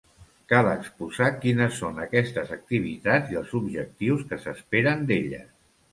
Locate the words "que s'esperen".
4.33-5.05